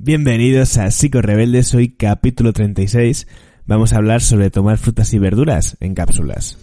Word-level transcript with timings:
Bienvenidos 0.00 0.78
a 0.78 0.92
Psico 0.92 1.20
Rebeldes, 1.22 1.74
hoy 1.74 1.88
capítulo 1.88 2.52
36. 2.52 3.26
Vamos 3.66 3.92
a 3.92 3.96
hablar 3.96 4.20
sobre 4.20 4.48
tomar 4.48 4.78
frutas 4.78 5.12
y 5.12 5.18
verduras 5.18 5.76
en 5.80 5.96
cápsulas. 5.96 6.56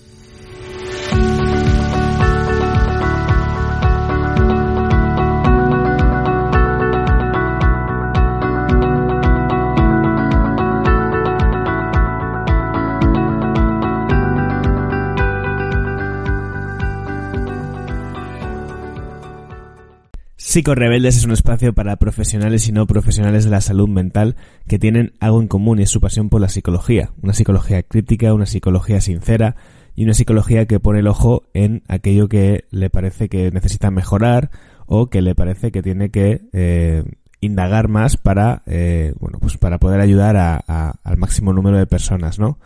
Rebeldes 20.64 21.18
es 21.18 21.26
un 21.26 21.32
espacio 21.32 21.74
para 21.74 21.98
profesionales 21.98 22.70
y 22.70 22.71
no 22.71 22.88
profesionales 22.88 23.44
de 23.44 23.52
la 23.52 23.60
salud 23.60 23.90
mental 23.90 24.38
que 24.68 24.79
tienen 24.79 25.12
algo 25.20 25.42
en 25.42 25.50
común 25.50 25.79
y 25.79 25.84
es 25.84 25.89
su 25.89 26.00
pasión 26.00 26.29
por 26.29 26.39
la 26.39 26.48
psicología. 26.48 27.12
Una 27.21 27.34
psicología 27.34 27.84
crítica, 27.84 28.34
una 28.34 28.46
psicología 28.46 29.02
sincera 29.02 29.57
y 29.96 30.06
una 30.06 30.14
psicología 30.14 30.65
que 30.65 30.79
pone 30.79 31.00
el 31.00 31.07
ojo 31.07 31.43
en 31.54 31.84
aquello 31.89 32.29
que 32.29 32.63
le 32.71 32.89
parece 32.89 33.27
que 33.27 33.52
necesita 33.52 33.91
mejorar 33.91 34.49
o 34.85 35.07
que 35.07 35.21
le 35.21 35.35
parece 35.35 35.73
que 35.73 35.84
tiene 35.84 36.09
que 36.09 36.43
eh, 36.53 37.03
indagar 37.41 37.90
más 37.90 38.15
para, 38.15 38.63
eh, 38.65 39.13
bueno, 39.20 39.40
pues 39.41 39.57
para 39.57 39.77
poder 39.77 39.99
ayudar 39.99 40.37
al 40.37 41.17
máximo 41.17 41.51
número 41.51 41.77
de 41.77 41.85
personas, 41.85 42.40
¿no? 42.40 42.59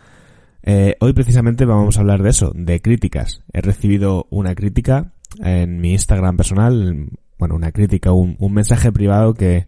Eh, 0.62 0.94
hoy 1.00 1.12
precisamente 1.12 1.64
vamos 1.64 1.96
a 1.96 2.00
hablar 2.00 2.22
de 2.22 2.30
eso, 2.30 2.52
de 2.54 2.80
críticas. 2.80 3.42
He 3.52 3.62
recibido 3.62 4.28
una 4.30 4.54
crítica 4.54 5.10
en 5.42 5.80
mi 5.80 5.92
Instagram 5.92 6.36
personal, 6.36 7.08
bueno, 7.40 7.56
una 7.56 7.72
crítica, 7.72 8.12
un, 8.12 8.36
un 8.38 8.52
mensaje 8.52 8.92
privado 8.92 9.34
que, 9.34 9.66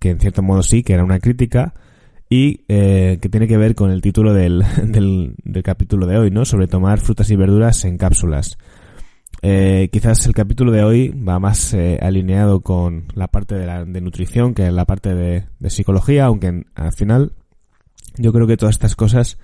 que 0.00 0.10
en 0.10 0.18
cierto 0.18 0.42
modo 0.42 0.62
sí, 0.62 0.82
que 0.82 0.94
era 0.94 1.04
una 1.04 1.20
crítica 1.20 1.74
y 2.28 2.64
eh, 2.68 3.18
que 3.22 3.28
tiene 3.28 3.46
que 3.46 3.56
ver 3.56 3.74
con 3.74 3.90
el 3.90 4.02
título 4.02 4.34
del, 4.34 4.64
del, 4.82 5.36
del, 5.44 5.62
capítulo 5.62 6.06
de 6.06 6.18
hoy, 6.18 6.30
¿no? 6.30 6.44
Sobre 6.44 6.66
tomar 6.66 6.98
frutas 6.98 7.30
y 7.30 7.36
verduras 7.36 7.84
en 7.84 7.98
cápsulas. 7.98 8.58
Eh, 9.42 9.90
quizás 9.92 10.26
el 10.26 10.32
capítulo 10.32 10.72
de 10.72 10.82
hoy 10.82 11.08
va 11.10 11.38
más 11.38 11.74
eh, 11.74 11.98
alineado 12.00 12.60
con 12.60 13.04
la 13.14 13.28
parte 13.28 13.54
de, 13.54 13.66
la, 13.66 13.84
de 13.84 14.00
nutrición 14.00 14.54
que 14.54 14.70
la 14.72 14.86
parte 14.86 15.14
de, 15.14 15.44
de 15.60 15.70
psicología, 15.70 16.24
aunque 16.24 16.64
al 16.74 16.92
final 16.92 17.32
yo 18.16 18.32
creo 18.32 18.46
que 18.46 18.56
todas 18.56 18.74
estas 18.74 18.96
cosas 18.96 19.38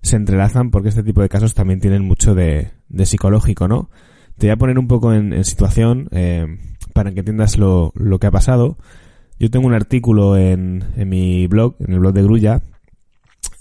se 0.00 0.16
entrelazan 0.16 0.70
porque 0.70 0.90
este 0.90 1.02
tipo 1.02 1.20
de 1.20 1.28
casos 1.28 1.54
también 1.54 1.80
tienen 1.80 2.04
mucho 2.04 2.34
de, 2.34 2.70
de 2.88 3.06
psicológico, 3.06 3.66
¿no? 3.66 3.90
Te 4.38 4.46
voy 4.46 4.52
a 4.52 4.56
poner 4.56 4.78
un 4.78 4.88
poco 4.88 5.12
en, 5.12 5.32
en 5.32 5.44
situación. 5.44 6.08
Eh, 6.10 6.46
para 6.94 7.12
que 7.12 7.20
entiendas 7.20 7.58
lo, 7.58 7.92
lo 7.94 8.18
que 8.18 8.28
ha 8.28 8.30
pasado, 8.30 8.78
yo 9.38 9.50
tengo 9.50 9.66
un 9.66 9.74
artículo 9.74 10.38
en, 10.38 10.84
en 10.96 11.08
mi 11.10 11.46
blog, 11.46 11.76
en 11.80 11.92
el 11.92 11.98
blog 11.98 12.14
de 12.14 12.22
Grulla, 12.22 12.62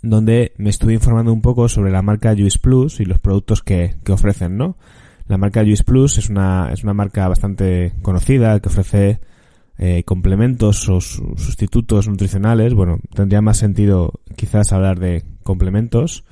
donde 0.01 0.53
me 0.57 0.69
estuve 0.69 0.93
informando 0.93 1.33
un 1.33 1.41
poco 1.41 1.67
sobre 1.67 1.91
la 1.91 2.01
marca 2.01 2.33
Juice 2.33 2.59
Plus 2.59 2.99
y 3.01 3.05
los 3.05 3.19
productos 3.19 3.61
que, 3.61 3.95
que 4.05 4.11
ofrecen, 4.13 4.55
¿no? 4.55 4.77
La 5.27 5.37
marca 5.37 5.61
Juice 5.61 5.83
Plus 5.83 6.17
es 6.17 6.29
una, 6.29 6.71
es 6.71 6.83
una 6.83 6.93
marca 6.93 7.27
bastante 7.27 7.93
conocida 8.01 8.59
que 8.59 8.69
ofrece 8.69 9.19
eh, 9.77 10.03
complementos 10.03 10.87
o 10.89 11.01
sustitutos 11.01 12.07
nutricionales. 12.07 12.73
Bueno, 12.73 12.99
tendría 13.13 13.41
más 13.41 13.57
sentido 13.57 14.19
quizás 14.35 14.73
hablar 14.73 14.99
de 14.99 15.23
complementos 15.43 16.25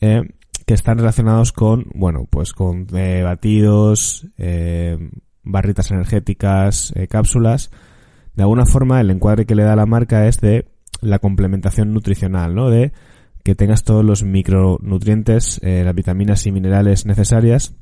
eh, 0.00 0.22
que 0.66 0.74
están 0.74 0.98
relacionados 0.98 1.52
con, 1.52 1.86
bueno, 1.94 2.26
pues 2.28 2.52
con 2.52 2.88
eh, 2.94 3.22
batidos, 3.22 4.26
eh, 4.36 4.98
barritas 5.46 5.90
energéticas, 5.90 6.92
eh, 6.96 7.06
cápsulas. 7.06 7.70
De 8.34 8.42
alguna 8.42 8.66
forma, 8.66 9.00
el 9.00 9.10
encuadre 9.10 9.46
que 9.46 9.54
le 9.54 9.62
da 9.62 9.76
la 9.76 9.86
marca 9.86 10.26
es 10.26 10.40
de 10.40 10.66
la 11.00 11.18
complementación 11.18 11.94
nutricional, 11.94 12.54
¿no? 12.54 12.68
De 12.68 12.92
que 13.42 13.54
tengas 13.54 13.84
todos 13.84 14.04
los 14.04 14.24
micronutrientes, 14.24 15.60
eh, 15.62 15.82
las 15.84 15.94
vitaminas 15.94 16.46
y 16.46 16.52
minerales 16.52 17.06
necesarias 17.06 17.74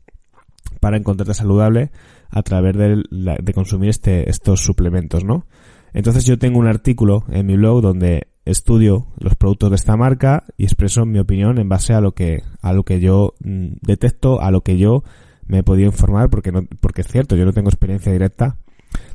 para 0.79 0.97
encontrarte 0.97 1.35
saludable 1.35 1.91
a 2.31 2.43
través 2.43 2.77
de, 2.77 3.03
de 3.43 3.55
consumir 3.55 3.91
este, 3.91 4.29
estos 4.29 4.61
suplementos, 4.61 5.25
¿no? 5.25 5.47
Entonces 5.95 6.27
yo 6.27 6.39
tengo 6.39 6.59
un 6.59 6.67
artículo 6.67 7.25
en 7.31 7.47
mi 7.47 7.57
blog 7.57 7.81
donde 7.81 8.29
estudio 8.45 9.07
los 9.19 9.37
productos 9.37 9.71
de 9.71 9.77
esta 9.77 9.97
marca 9.97 10.45
y 10.57 10.65
expreso 10.65 11.07
mi 11.07 11.19
opinión 11.19 11.59
en 11.59 11.69
base 11.69 11.95
a 11.95 12.01
lo 12.01 12.13
que, 12.13 12.43
a 12.61 12.73
lo 12.73 12.83
que 12.83 13.01
yo 13.01 13.35
mm, 13.43 13.77
detecto, 13.81 14.41
a 14.41 14.51
lo 14.51 14.63
que 14.63 14.77
yo 14.77 15.05
me 15.47 15.59
he 15.59 15.63
podido 15.63 15.87
informar 15.87 16.31
porque 16.31 16.53
no, 16.53 16.63
porque 16.81 17.03
es 17.03 17.09
cierto, 17.09 17.37
yo 17.37 17.45
no 17.45 17.53
tengo 17.53 17.69
experiencia 17.69 18.13
directa 18.13 18.57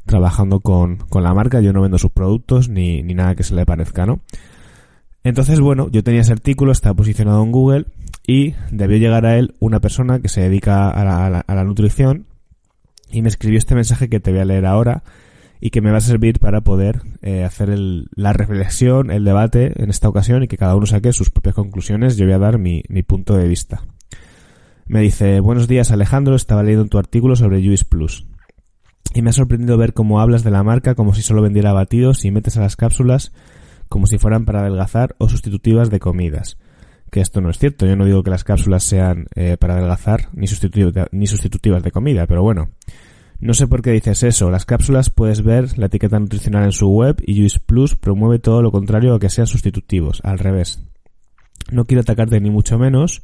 trabajando 0.05 0.59
con, 0.59 0.97
con 0.97 1.23
la 1.23 1.33
marca, 1.33 1.61
yo 1.61 1.73
no 1.73 1.81
vendo 1.81 1.97
sus 1.97 2.11
productos 2.11 2.69
ni, 2.69 3.03
ni 3.03 3.13
nada 3.13 3.35
que 3.35 3.43
se 3.43 3.55
le 3.55 3.65
parezca, 3.65 4.05
¿no? 4.05 4.21
Entonces, 5.23 5.59
bueno, 5.59 5.89
yo 5.91 6.03
tenía 6.03 6.21
ese 6.21 6.31
artículo, 6.31 6.71
está 6.71 6.93
posicionado 6.93 7.43
en 7.43 7.51
Google 7.51 7.85
y 8.25 8.55
debió 8.71 8.97
llegar 8.97 9.25
a 9.25 9.37
él 9.37 9.53
una 9.59 9.79
persona 9.79 10.19
que 10.19 10.29
se 10.29 10.41
dedica 10.41 10.89
a 10.89 11.03
la, 11.03 11.39
a 11.39 11.55
la, 11.55 11.63
nutrición 11.63 12.25
y 13.11 13.21
me 13.21 13.27
escribió 13.27 13.57
este 13.57 13.75
mensaje 13.75 14.07
que 14.07 14.19
te 14.19 14.31
voy 14.31 14.39
a 14.39 14.45
leer 14.45 14.65
ahora 14.65 15.03
y 15.59 15.71
que 15.71 15.81
me 15.81 15.91
va 15.91 15.97
a 15.97 16.01
servir 16.01 16.39
para 16.39 16.61
poder 16.61 17.01
eh, 17.21 17.43
hacer 17.43 17.69
el, 17.69 18.07
la 18.15 18.31
reflexión, 18.31 19.11
el 19.11 19.25
debate 19.25 19.73
en 19.83 19.89
esta 19.89 20.07
ocasión 20.07 20.43
y 20.43 20.47
que 20.47 20.57
cada 20.57 20.75
uno 20.75 20.85
saque 20.85 21.11
sus 21.11 21.29
propias 21.29 21.55
conclusiones. 21.55 22.15
Yo 22.15 22.25
voy 22.25 22.33
a 22.35 22.39
dar 22.39 22.57
mi, 22.57 22.83
mi 22.87 23.03
punto 23.03 23.35
de 23.35 23.47
vista. 23.47 23.83
Me 24.89 25.01
dice, 25.01 25.39
buenos 25.39 25.67
días 25.67 25.91
Alejandro, 25.91 26.35
estaba 26.35 26.63
leyendo 26.63 26.87
tu 26.87 26.97
artículo 26.97 27.35
sobre 27.35 27.63
Juice 27.63 27.85
Plus. 27.85 28.25
Y 29.13 29.21
me 29.21 29.29
ha 29.29 29.33
sorprendido 29.33 29.77
ver 29.77 29.93
cómo 29.93 30.19
hablas 30.19 30.43
de 30.43 30.49
la 30.49 30.63
marca 30.63 30.95
como 30.95 31.13
si 31.13 31.21
solo 31.21 31.43
vendiera 31.43 31.73
batidos 31.73 32.25
y 32.25 32.31
metes 32.31 32.57
a 32.57 32.61
las 32.61 32.75
cápsulas 32.75 33.31
como 33.87 34.07
si 34.07 34.17
fueran 34.17 34.45
para 34.45 34.61
adelgazar 34.61 35.15
o 35.19 35.29
sustitutivas 35.29 35.91
de 35.91 35.99
comidas. 35.99 36.57
Que 37.11 37.21
esto 37.21 37.39
no 37.39 37.51
es 37.51 37.59
cierto, 37.59 37.85
yo 37.85 37.95
no 37.95 38.05
digo 38.05 38.23
que 38.23 38.31
las 38.31 38.43
cápsulas 38.43 38.83
sean 38.83 39.27
eh, 39.35 39.57
para 39.57 39.75
adelgazar 39.75 40.29
ni, 40.33 40.47
ni 41.11 41.27
sustitutivas 41.27 41.83
de 41.83 41.91
comida, 41.91 42.25
pero 42.25 42.41
bueno. 42.41 42.71
No 43.39 43.53
sé 43.53 43.67
por 43.67 43.83
qué 43.83 43.91
dices 43.91 44.23
eso, 44.23 44.49
las 44.49 44.65
cápsulas 44.65 45.11
puedes 45.11 45.43
ver 45.43 45.77
la 45.77 45.85
etiqueta 45.85 46.17
nutricional 46.17 46.63
en 46.63 46.71
su 46.71 46.89
web 46.89 47.21
y 47.23 47.37
Juice 47.37 47.59
Plus 47.63 47.95
promueve 47.95 48.39
todo 48.39 48.63
lo 48.63 48.71
contrario 48.71 49.13
a 49.13 49.19
que 49.19 49.29
sean 49.29 49.45
sustitutivos, 49.45 50.19
al 50.23 50.39
revés. 50.39 50.83
No 51.71 51.85
quiero 51.85 52.01
atacarte 52.01 52.39
ni 52.41 52.49
mucho 52.49 52.79
menos, 52.79 53.21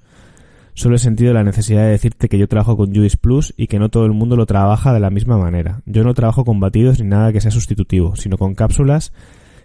Solo 0.75 0.97
he 0.97 0.99
sentido 0.99 1.33
la 1.33 1.45
necesidad 1.45 1.83
de 1.83 1.91
decirte 1.91 2.27
que 2.27 2.37
yo 2.37 2.49
trabajo 2.49 2.75
con 2.75 2.93
Juice 2.93 3.15
Plus 3.15 3.53
y 3.55 3.67
que 3.67 3.79
no 3.79 3.87
todo 3.87 4.05
el 4.05 4.11
mundo 4.11 4.35
lo 4.35 4.45
trabaja 4.45 4.93
de 4.93 4.99
la 4.99 5.09
misma 5.09 5.37
manera. 5.37 5.81
Yo 5.85 6.03
no 6.03 6.13
trabajo 6.13 6.43
con 6.43 6.59
batidos 6.59 6.99
ni 6.99 7.07
nada 7.07 7.31
que 7.31 7.39
sea 7.39 7.49
sustitutivo, 7.49 8.17
sino 8.17 8.37
con 8.37 8.55
cápsulas 8.55 9.13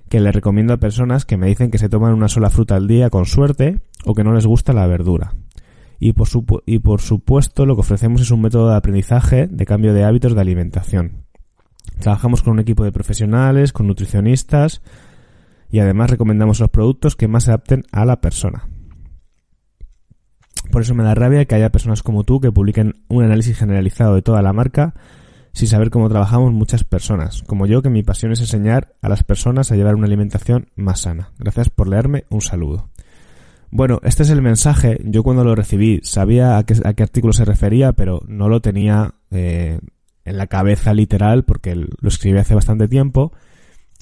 que 0.09 0.21
le 0.21 0.31
recomiendo 0.31 0.73
a 0.73 0.77
personas 0.77 1.25
que 1.25 1.37
me 1.37 1.49
dicen 1.49 1.73
que 1.73 1.79
se 1.79 1.89
toman 1.89 2.15
una 2.15 2.29
sola 2.29 2.49
fruta 2.49 2.77
al 2.77 2.87
día 2.87 3.11
con 3.11 3.27
suerte 3.27 3.81
o 4.05 4.15
que 4.15 4.23
no 4.23 4.33
les 4.33 4.47
gusta 4.47 4.73
la 4.73 4.87
verdura. 4.87 5.35
Y 5.99 6.13
por, 6.13 6.29
y 6.65 6.79
por 6.79 7.01
supuesto 7.01 7.67
lo 7.67 7.75
que 7.75 7.81
ofrecemos 7.81 8.21
es 8.21 8.31
un 8.31 8.43
método 8.43 8.71
de 8.71 8.77
aprendizaje 8.77 9.49
de 9.49 9.67
cambio 9.67 9.93
de 9.93 10.05
hábitos 10.05 10.37
de 10.37 10.41
alimentación. 10.41 11.25
Trabajamos 11.99 12.43
con 12.43 12.53
un 12.53 12.61
equipo 12.61 12.85
de 12.85 12.93
profesionales, 12.93 13.73
con 13.73 13.89
nutricionistas 13.89 14.81
y 15.73 15.81
además 15.81 16.11
recomendamos 16.11 16.61
los 16.61 16.71
productos 16.71 17.17
que 17.17 17.27
más 17.27 17.45
se 17.45 17.51
adapten 17.51 17.83
a 17.91 18.05
la 18.05 18.21
persona. 18.21 18.69
Por 20.71 20.83
eso 20.83 20.95
me 20.95 21.05
da 21.05 21.15
rabia 21.15 21.45
que 21.45 21.55
haya 21.55 21.71
personas 21.71 22.03
como 22.03 22.25
tú 22.25 22.41
que 22.41 22.53
publiquen 22.53 23.03
un 23.09 23.25
análisis 23.25 23.59
generalizado 23.59 24.15
de 24.15 24.23
toda 24.23 24.43
la 24.43 24.53
marca 24.53 24.95
sin 25.53 25.69
saber 25.69 25.91
cómo 25.91 26.09
trabajamos 26.09 26.53
muchas 26.53 26.85
personas, 26.85 27.43
como 27.43 27.67
yo 27.67 27.83
que 27.83 27.91
mi 27.91 28.03
pasión 28.03 28.33
es 28.33 28.41
enseñar 28.41 28.95
a 29.03 29.09
las 29.09 29.25
personas 29.25 29.73
a 29.73 29.77
llevar 29.77 29.97
una 29.97 30.07
alimentación 30.07 30.69
más 30.77 31.01
sana. 31.01 31.33
Gracias 31.39 31.71
por 31.71 31.89
leerme, 31.89 32.25
un 32.31 32.41
saludo. 32.41 32.91
Bueno, 33.73 34.01
este 34.03 34.25
es 34.25 34.31
el 34.31 34.43
mensaje. 34.43 34.99
Yo 35.05 35.23
cuando 35.23 35.45
lo 35.45 35.55
recibí 35.55 36.01
sabía 36.03 36.59
a 36.59 36.65
qué, 36.65 36.75
a 36.85 36.95
qué 36.95 37.03
artículo 37.03 37.33
se 37.33 37.45
refería, 37.45 37.93
pero 37.93 38.21
no 38.27 38.49
lo 38.49 38.61
tenía 38.61 39.15
eh, 39.31 39.79
en 40.25 40.39
la 40.39 40.49
cabeza 40.49 40.93
literal 40.93 41.45
porque 41.45 41.75
lo 41.75 42.09
escribí 42.09 42.39
hace 42.39 42.55
bastante 42.55 42.89
tiempo. 42.89 43.33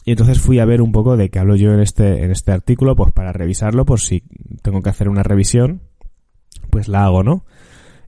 Y 0.05 0.13
entonces 0.13 0.41
fui 0.41 0.59
a 0.59 0.65
ver 0.65 0.81
un 0.81 0.91
poco 0.91 1.19
de 1.19 1.29
qué 1.29 1.39
hablo 1.39 1.55
yo 1.55 1.73
en 1.73 1.81
este, 1.81 2.25
en 2.25 2.31
este 2.31 2.53
artículo, 2.53 2.97
pues 2.97 3.13
para 3.13 3.33
revisarlo 3.33 3.85
por 3.85 4.01
si 4.01 4.23
tengo 4.63 4.81
que 4.81 4.89
hacer 4.89 5.11
una 5.11 5.23
revisión 5.23 5.83
pues 6.71 6.89
la 6.89 7.05
hago, 7.05 7.23
¿no? 7.23 7.45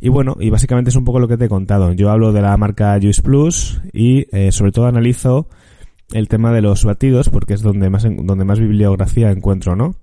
Y 0.00 0.08
bueno, 0.08 0.36
y 0.40 0.48
básicamente 0.48 0.90
es 0.90 0.96
un 0.96 1.04
poco 1.04 1.20
lo 1.20 1.28
que 1.28 1.36
te 1.36 1.44
he 1.44 1.48
contado. 1.48 1.92
Yo 1.92 2.10
hablo 2.10 2.32
de 2.32 2.40
la 2.40 2.56
marca 2.56 2.98
Juice 3.00 3.22
Plus 3.22 3.80
y 3.92 4.26
eh, 4.34 4.50
sobre 4.50 4.72
todo 4.72 4.86
analizo 4.86 5.48
el 6.12 6.26
tema 6.26 6.52
de 6.52 6.62
los 6.62 6.84
batidos 6.84 7.28
porque 7.28 7.54
es 7.54 7.60
donde 7.60 7.90
más, 7.90 8.04
donde 8.04 8.44
más 8.44 8.58
bibliografía 8.58 9.30
encuentro, 9.30 9.76
¿no? 9.76 9.96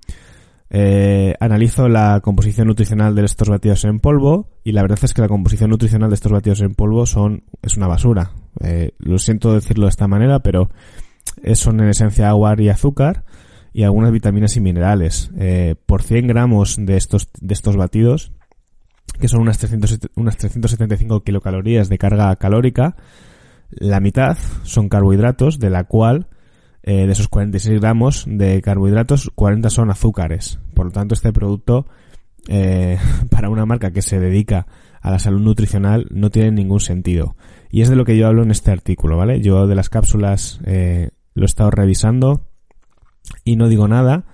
Eh, 0.69 1.33
analizo 1.39 1.88
la 1.88 2.19
composición 2.21 2.68
nutricional 2.68 3.15
de 3.15 3.25
estos 3.25 3.50
batidos 3.50 3.86
en 3.86 4.00
polvo 4.00 4.50
y 4.63 4.74
la 4.74 4.81
verdad 4.81 5.00
es 5.01 5.13
que 5.13 5.21
la 5.21 5.30
composición 5.30 5.69
nutricional 5.69 6.09
de 6.09 6.15
estos 6.15 6.31
batidos 6.31 6.62
en 6.62 6.75
polvo 6.75 7.06
son 7.06 7.44
es 7.63 7.75
una 7.75 7.88
basura. 7.88 8.31
Eh, 8.63 8.92
lo 9.00 9.18
siento 9.18 9.54
decirlo 9.54 9.86
de 9.86 9.92
esta 9.92 10.07
manera, 10.07 10.39
pero 10.39 10.69
son 11.54 11.80
en 11.80 11.89
esencia 11.89 12.30
agua 12.30 12.56
y 12.57 12.69
azúcar 12.69 13.25
y 13.74 13.83
algunas 13.83 14.12
vitaminas 14.12 14.56
y 14.57 14.62
minerales. 14.62 15.31
por 15.86 16.04
100 16.04 16.27
gramos 16.27 16.75
de 16.80 16.98
estos 16.98 17.30
de 17.39 17.54
estos 17.54 17.75
batidos 17.75 18.31
que 19.19 19.28
son 19.28 19.42
unas, 19.42 19.58
300, 19.58 20.00
unas 20.16 20.38
375 20.38 21.24
kilocalorías 21.24 21.90
de 21.90 21.98
carga 21.98 22.36
calórica. 22.36 22.96
La 23.69 24.00
mitad 24.00 24.38
son 24.64 24.90
carbohidratos, 24.90 25.60
de 25.60 25.69
la 25.69 25.84
cual 25.84 26.28
eh, 26.84 27.06
de 27.06 27.12
esos 27.12 27.28
46 27.28 27.81
gramos 27.81 28.24
de 28.28 28.62
carbohidratos, 28.62 29.30
40 29.36 29.69
son 29.69 29.92
azúcares. 29.92 30.60
Por 30.74 30.86
lo 30.86 30.92
tanto, 30.92 31.16
este 31.16 31.34
producto, 31.34 31.86
eh, 32.48 32.98
para 33.30 33.50
una 33.50 33.66
marca 33.66 33.92
que 33.92 34.02
se 34.02 34.19
dedica 34.19 34.68
a 35.02 35.12
la 35.12 35.19
salud 35.19 35.42
nutricional, 35.42 36.08
no 36.12 36.30
tiene 36.30 36.52
ningún 36.52 36.80
sentido. 36.80 37.36
Y 37.69 37.81
es 37.81 37.90
de 37.90 37.96
lo 37.96 38.06
que 38.06 38.18
yo 38.18 38.28
hablo 38.28 38.44
en 38.44 38.52
este 38.52 38.72
artículo, 38.72 39.18
¿vale? 39.18 39.42
Yo 39.42 39.68
de 39.68 39.75
las 39.75 39.90
cápsulas 39.90 40.62
eh, 40.66 41.10
lo 41.34 41.44
he 41.44 41.46
estado 41.46 41.72
revisando 41.72 42.48
y 43.44 43.58
no 43.58 43.68
digo 43.68 43.88
nada, 43.88 44.25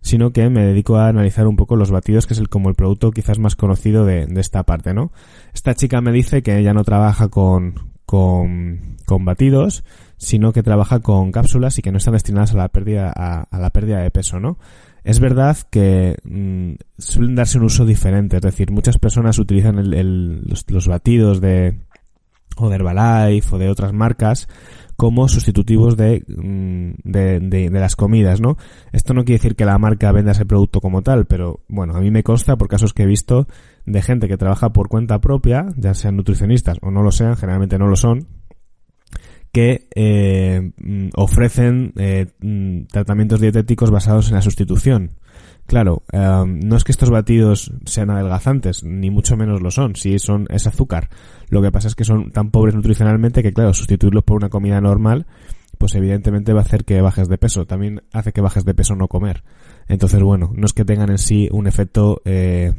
sino 0.00 0.32
que 0.32 0.48
me 0.50 0.64
dedico 0.64 0.96
a 0.96 1.08
analizar 1.08 1.46
un 1.46 1.56
poco 1.56 1.76
los 1.76 1.90
batidos, 1.90 2.26
que 2.26 2.34
es 2.34 2.40
el, 2.40 2.48
como 2.48 2.68
el 2.68 2.74
producto 2.74 3.10
quizás 3.10 3.38
más 3.38 3.56
conocido 3.56 4.04
de, 4.04 4.26
de 4.26 4.40
esta 4.40 4.62
parte, 4.62 4.94
¿no? 4.94 5.12
Esta 5.54 5.74
chica 5.74 6.00
me 6.00 6.12
dice 6.12 6.42
que 6.42 6.58
ella 6.58 6.74
no 6.74 6.84
trabaja 6.84 7.28
con, 7.28 7.74
con, 8.08 8.96
con 9.04 9.26
batidos, 9.26 9.84
sino 10.16 10.54
que 10.54 10.62
trabaja 10.62 11.00
con 11.00 11.30
cápsulas 11.30 11.78
y 11.78 11.82
que 11.82 11.92
no 11.92 11.98
están 11.98 12.14
destinadas 12.14 12.54
a 12.54 12.56
la 12.56 12.68
pérdida, 12.68 13.12
a, 13.14 13.58
la 13.58 13.68
pérdida 13.68 14.00
de 14.00 14.10
peso, 14.10 14.40
¿no? 14.40 14.58
Es 15.04 15.20
verdad 15.20 15.58
que 15.70 16.16
mm, 16.24 16.72
suelen 16.96 17.34
darse 17.34 17.58
un 17.58 17.64
uso 17.64 17.84
diferente, 17.84 18.36
es 18.36 18.42
decir, 18.42 18.70
muchas 18.70 18.96
personas 18.96 19.38
utilizan 19.38 19.76
los, 19.86 20.88
batidos 20.88 21.42
de 21.42 21.80
o 22.64 22.68
de 22.68 22.76
Herbalife 22.76 23.54
o 23.54 23.58
de 23.58 23.68
otras 23.68 23.92
marcas 23.92 24.48
como 24.98 25.28
sustitutivos 25.28 25.96
de, 25.96 26.24
mm, 26.26 27.08
de, 27.08 27.38
de, 27.40 27.70
las 27.70 27.94
comidas, 27.94 28.40
¿no? 28.40 28.56
Esto 28.90 29.14
no 29.14 29.24
quiere 29.24 29.38
decir 29.38 29.54
que 29.54 29.64
la 29.64 29.78
marca 29.78 30.10
venda 30.10 30.32
ese 30.32 30.44
producto 30.44 30.80
como 30.80 31.02
tal, 31.02 31.26
pero 31.26 31.60
bueno, 31.68 31.94
a 31.94 32.00
mí 32.00 32.10
me 32.10 32.24
consta 32.24 32.56
por 32.56 32.66
casos 32.66 32.94
que 32.94 33.04
he 33.04 33.06
visto 33.06 33.46
de 33.86 34.02
gente 34.02 34.26
que 34.26 34.36
trabaja 34.36 34.72
por 34.72 34.88
cuenta 34.88 35.20
propia, 35.20 35.66
ya 35.76 35.94
sean 35.94 36.16
nutricionistas 36.16 36.78
o 36.82 36.90
no 36.90 37.04
lo 37.04 37.12
sean, 37.12 37.36
generalmente 37.36 37.78
no 37.78 37.86
lo 37.86 37.94
son, 37.94 38.26
que 39.52 39.88
eh, 39.94 40.72
mm, 40.76 41.10
ofrecen 41.14 41.92
eh, 41.96 42.26
mm, 42.40 42.86
tratamientos 42.90 43.40
dietéticos 43.40 43.92
basados 43.92 44.28
en 44.30 44.34
la 44.34 44.42
sustitución. 44.42 45.12
Claro, 45.68 46.02
eh, 46.12 46.44
no 46.46 46.76
es 46.76 46.82
que 46.82 46.92
estos 46.92 47.10
batidos 47.10 47.70
sean 47.84 48.08
adelgazantes, 48.08 48.82
ni 48.84 49.10
mucho 49.10 49.36
menos 49.36 49.60
lo 49.60 49.70
son, 49.70 49.94
si 49.96 50.18
son 50.18 50.46
es 50.48 50.66
azúcar. 50.66 51.10
Lo 51.50 51.60
que 51.60 51.70
pasa 51.70 51.88
es 51.88 51.94
que 51.94 52.04
son 52.04 52.30
tan 52.32 52.50
pobres 52.50 52.74
nutricionalmente 52.74 53.42
que, 53.42 53.52
claro, 53.52 53.74
sustituirlos 53.74 54.24
por 54.24 54.38
una 54.38 54.48
comida 54.48 54.80
normal, 54.80 55.26
pues 55.76 55.94
evidentemente 55.94 56.54
va 56.54 56.60
a 56.60 56.62
hacer 56.62 56.86
que 56.86 57.02
bajes 57.02 57.28
de 57.28 57.36
peso. 57.36 57.66
También 57.66 58.02
hace 58.12 58.32
que 58.32 58.40
bajes 58.40 58.64
de 58.64 58.72
peso 58.72 58.96
no 58.96 59.08
comer. 59.08 59.44
Entonces, 59.88 60.22
bueno, 60.22 60.50
no 60.54 60.64
es 60.64 60.72
que 60.72 60.86
tengan 60.86 61.10
en 61.10 61.18
sí 61.18 61.50
un 61.52 61.66
efecto 61.66 62.22
eh, 62.24 62.72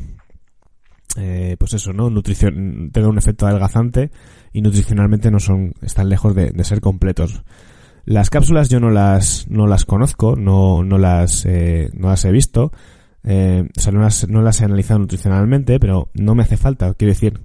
eh, 1.17 1.55
pues 1.59 1.73
eso, 1.73 1.93
¿no? 1.93 2.09
Nutrición, 2.09 2.89
tenga 2.91 3.07
un 3.07 3.17
efecto 3.19 3.45
adelgazante 3.45 4.09
y 4.51 4.61
nutricionalmente 4.61 5.29
no 5.29 5.39
son, 5.39 5.73
están 5.83 6.09
lejos 6.09 6.33
de, 6.33 6.63
ser 6.63 6.81
completos. 6.81 7.43
Las 8.05 8.29
cápsulas 8.29 8.69
yo 8.69 8.79
no 8.79 8.89
las, 8.89 9.47
no 9.49 9.67
las 9.67 9.85
conozco, 9.85 10.35
no, 10.35 10.83
no 10.83 10.97
las, 10.97 11.45
eh, 11.45 11.89
no 11.93 12.09
las 12.09 12.25
he 12.25 12.31
visto, 12.31 12.71
eh, 13.23 13.67
o 13.77 13.79
sea, 13.79 13.91
no 13.91 14.01
las, 14.01 14.27
no 14.27 14.41
las 14.41 14.61
he 14.61 14.65
analizado 14.65 14.99
nutricionalmente, 14.99 15.79
pero 15.79 16.09
no 16.13 16.35
me 16.35 16.43
hace 16.43 16.57
falta, 16.57 16.93
quiero 16.95 17.13
decir, 17.13 17.39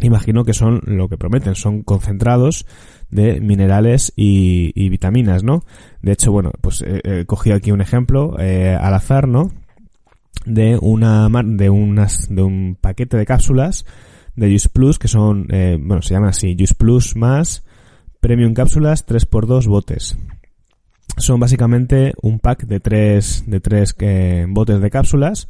imagino 0.00 0.44
que 0.44 0.54
son 0.54 0.80
lo 0.86 1.08
que 1.08 1.18
prometen, 1.18 1.54
son 1.54 1.82
concentrados 1.82 2.66
de 3.10 3.40
minerales 3.40 4.12
y, 4.16 4.72
y 4.74 4.88
vitaminas, 4.88 5.44
¿no? 5.44 5.64
De 6.02 6.12
hecho, 6.12 6.32
bueno, 6.32 6.50
pues 6.60 6.82
he 6.82 7.26
cogido 7.26 7.56
aquí 7.56 7.70
un 7.70 7.80
ejemplo 7.80 8.36
eh, 8.38 8.76
al 8.80 8.94
azar, 8.94 9.28
¿no? 9.28 9.50
de 10.44 10.78
una 10.80 11.28
de 11.44 11.70
unas 11.70 12.28
de 12.28 12.42
un 12.42 12.76
paquete 12.80 13.16
de 13.16 13.26
cápsulas 13.26 13.86
de 14.36 14.48
Juice 14.48 14.68
Plus 14.68 14.98
que 14.98 15.08
son 15.08 15.46
eh, 15.50 15.78
bueno 15.80 16.02
se 16.02 16.14
llaman 16.14 16.30
así 16.30 16.54
Juice 16.56 16.74
Plus 16.74 17.16
más 17.16 17.64
Premium 18.24 18.54
cápsulas 18.54 19.04
3x2 19.04 19.66
botes 19.66 20.16
son 21.18 21.38
básicamente 21.40 22.14
un 22.22 22.38
pack 22.38 22.64
de 22.64 22.80
tres 22.80 23.44
de 23.46 23.60
tres 23.60 23.94
eh, 23.98 24.46
botes 24.48 24.80
de 24.80 24.88
cápsulas 24.88 25.46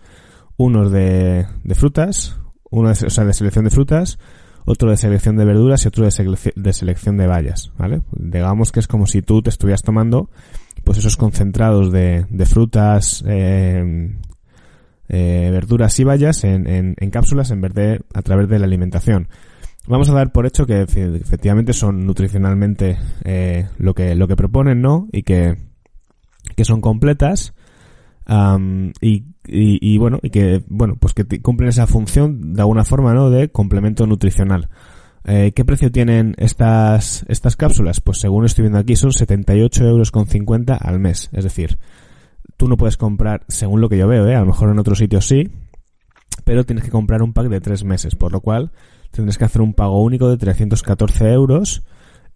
unos 0.56 0.91
de, 0.91 1.47
de 1.62 1.75
frutas 1.76 2.37
uno 2.73 2.88
de, 2.88 2.97
selección 2.97 3.65
de 3.65 3.71
frutas 3.71 4.19
otro 4.65 4.91
de 4.91 4.97
selección 4.97 5.37
de 5.37 5.44
verduras 5.44 5.85
y 5.85 5.87
otro 5.87 6.05
de, 6.05 6.53
de 6.56 6.73
selección 6.73 7.17
de 7.17 7.29
bayas 7.29 7.71
vale 7.79 8.03
digamos 8.11 8.73
que 8.73 8.81
es 8.81 8.88
como 8.88 9.06
si 9.06 9.23
tú 9.23 9.41
te 9.41 9.50
estuvieras 9.50 9.82
tomando 9.82 10.29
pues 10.82 10.99
esos 10.99 11.17
concentrados 11.17 11.93
de, 11.93 12.26
de 12.29 12.44
frutas 12.44 13.23
eh, 13.25 14.17
eh, 15.09 15.49
verduras 15.53 15.97
y 16.00 16.03
bayas 16.03 16.43
en, 16.43 16.67
en, 16.99 17.11
cápsulas 17.11 17.53
en 17.53 17.61
vez 17.61 17.73
de 17.73 18.00
a 18.15 18.23
través 18.23 18.49
de 18.49 18.59
la 18.59 18.65
alimentación. 18.65 19.29
Vamos 19.87 20.09
a 20.09 20.15
dar 20.15 20.33
por 20.33 20.47
hecho 20.47 20.67
que 20.67 20.81
efectivamente 20.81 21.75
son 21.75 22.07
nutricionalmente 22.07 22.99
eh, 23.25 23.69
lo 23.79 23.95
que 23.95 24.15
lo 24.15 24.27
que 24.27 24.37
proponen, 24.37 24.81
¿no? 24.81 25.09
Y 25.13 25.23
que, 25.23 25.57
que 26.57 26.65
son 26.65 26.81
completas 26.81 27.55
y, 29.03 29.25
y, 29.47 29.99
bueno 29.99 30.19
y 30.23 30.31
que 30.31 30.65
bueno 30.69 30.97
pues 30.99 31.13
que 31.13 31.25
cumplen 31.43 31.69
esa 31.69 31.87
función 31.87 32.55
de 32.55 32.63
alguna 32.63 32.85
forma, 32.85 33.13
¿no? 33.13 33.29
De 33.29 33.51
complemento 33.51 34.07
nutricional. 34.07 34.71
Eh, 35.27 35.53
¿Qué 35.55 35.65
precio 35.65 35.91
tienen 35.91 36.35
estas, 36.39 37.25
estas 37.29 37.57
cápsulas? 37.57 38.01
Pues 38.01 38.19
según 38.19 38.45
estoy 38.45 38.63
viendo 38.63 38.79
aquí 38.79 38.97
son 38.97 39.13
78 39.13 39.85
euros 39.85 40.11
con 40.11 40.27
50 40.27 40.75
al 40.75 41.01
mes. 41.01 41.31
Es 41.33 41.45
decir, 41.45 41.79
tú 42.57 42.69
no 42.69 42.77
puedes 42.77 42.97
comprar, 42.97 43.45
según 43.49 43.81
lo 43.81 43.89
que 43.89 43.97
yo 43.97 44.07
veo, 44.07 44.27
¿eh? 44.29 44.35
a 44.35 44.41
lo 44.41 44.47
mejor 44.47 44.71
en 44.71 44.79
otros 44.79 44.99
sitios 44.99 45.27
sí, 45.27 45.51
pero 46.45 46.65
tienes 46.65 46.85
que 46.85 46.91
comprar 46.91 47.23
un 47.23 47.33
pack 47.33 47.49
de 47.49 47.61
tres 47.61 47.85
meses, 47.85 48.15
por 48.15 48.33
lo 48.33 48.41
cual 48.41 48.73
tendrás 49.11 49.39
que 49.39 49.45
hacer 49.45 49.63
un 49.63 49.75
pago 49.75 50.03
único 50.03 50.29
de 50.29 50.37
314 50.37 51.33
euros 51.33 51.83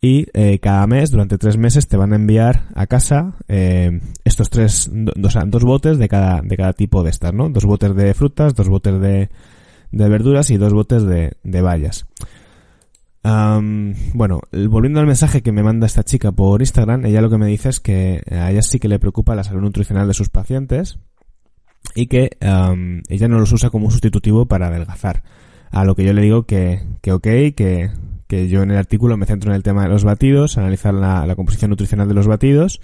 y 0.00 0.26
eh, 0.32 0.60
cada 0.60 0.86
mes, 0.86 1.10
durante 1.10 1.38
tres 1.38 1.56
meses, 1.56 1.88
te 1.88 1.96
van 1.96 2.12
a 2.12 2.16
enviar 2.16 2.66
a 2.74 2.86
casa 2.86 3.34
eh, 3.48 4.00
estos 4.24 4.48
tres, 4.48 4.88
dos, 4.92 5.36
dos 5.46 5.64
botes 5.64 5.98
de 5.98 6.08
cada, 6.08 6.40
de 6.40 6.56
cada 6.56 6.72
tipo 6.72 7.02
de 7.02 7.10
estas, 7.10 7.34
¿no? 7.34 7.48
Dos 7.50 7.64
botes 7.64 7.96
de 7.96 8.14
frutas, 8.14 8.54
dos 8.54 8.68
botes 8.68 9.00
de, 9.00 9.28
de 9.90 10.08
verduras 10.08 10.50
y 10.50 10.56
dos 10.56 10.72
botes 10.72 11.02
de, 11.02 11.32
de 11.42 11.62
bayas 11.62 12.06
bueno, 13.22 14.40
volviendo 14.68 15.00
al 15.00 15.06
mensaje 15.06 15.42
que 15.42 15.52
me 15.52 15.62
manda 15.62 15.86
esta 15.86 16.04
chica 16.04 16.32
por 16.32 16.60
Instagram, 16.62 17.06
ella 17.06 17.20
lo 17.20 17.30
que 17.30 17.38
me 17.38 17.46
dice 17.46 17.68
es 17.68 17.80
que 17.80 18.22
a 18.30 18.50
ella 18.50 18.62
sí 18.62 18.78
que 18.78 18.88
le 18.88 18.98
preocupa 18.98 19.34
la 19.34 19.44
salud 19.44 19.60
nutricional 19.60 20.06
de 20.08 20.14
sus 20.14 20.28
pacientes 20.28 20.98
y 21.98 22.06
que 22.06 22.30
ella 22.40 23.28
no 23.28 23.40
los 23.40 23.50
usa 23.50 23.70
como 23.70 23.86
un 23.86 23.90
sustitutivo 23.90 24.46
para 24.46 24.68
adelgazar. 24.68 25.24
A 25.72 25.84
lo 25.84 25.96
que 25.96 26.04
yo 26.04 26.12
le 26.12 26.22
digo 26.22 26.44
que, 26.44 26.80
que 27.02 27.12
ok, 27.12 27.26
que, 27.56 27.90
que 28.28 28.48
yo 28.48 28.62
en 28.62 28.70
el 28.70 28.76
artículo 28.76 29.16
me 29.16 29.26
centro 29.26 29.50
en 29.50 29.56
el 29.56 29.64
tema 29.64 29.82
de 29.82 29.88
los 29.88 30.04
batidos, 30.04 30.58
analizar 30.58 30.94
la, 30.94 31.26
la 31.26 31.34
composición 31.34 31.70
nutricional 31.70 32.06
de 32.06 32.14
los 32.14 32.28
batidos 32.28 32.80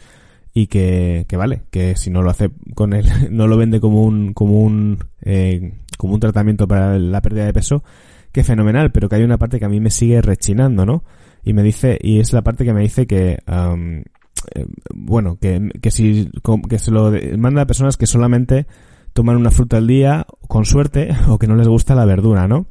y 0.52 0.66
que, 0.66 1.26
que 1.28 1.36
vale, 1.36 1.62
que 1.70 1.94
si 1.94 2.10
no 2.10 2.22
lo 2.22 2.30
hace 2.30 2.50
con 2.74 2.92
él, 2.92 3.06
no 3.30 3.46
lo 3.46 3.56
vende 3.56 3.78
como 3.78 4.02
un, 4.02 4.34
como 4.34 4.60
un, 4.60 4.98
eh, 5.22 5.74
como 5.96 6.14
un 6.14 6.20
tratamiento 6.20 6.66
para 6.66 6.98
la 6.98 7.22
pérdida 7.22 7.46
de 7.46 7.52
peso, 7.52 7.84
qué 8.32 8.42
fenomenal, 8.42 8.90
pero 8.90 9.08
que 9.08 9.14
hay 9.14 9.22
una 9.22 9.38
parte 9.38 9.60
que 9.60 9.64
a 9.64 9.68
mí 9.68 9.78
me 9.78 9.90
sigue 9.90 10.22
rechinando, 10.22 10.84
¿no? 10.84 11.04
Y 11.44 11.52
me 11.52 11.62
dice, 11.62 11.98
y 12.02 12.18
es 12.18 12.32
la 12.32 12.42
parte 12.42 12.64
que 12.64 12.72
me 12.72 12.82
dice 12.82 13.06
que, 13.06 13.38
eh, 13.38 14.66
bueno, 14.92 15.38
que, 15.40 15.70
que 15.80 15.92
si, 15.92 16.32
que 16.68 16.78
se 16.80 16.90
lo 16.90 17.12
manda 17.38 17.62
a 17.62 17.66
personas 17.66 17.96
que 17.96 18.06
solamente 18.06 18.66
toman 19.14 19.36
una 19.36 19.50
fruta 19.50 19.78
al 19.78 19.86
día, 19.86 20.26
con 20.46 20.66
suerte, 20.66 21.16
o 21.28 21.38
que 21.38 21.46
no 21.46 21.56
les 21.56 21.68
gusta 21.68 21.94
la 21.94 22.04
verdura, 22.04 22.46
¿no? 22.46 22.66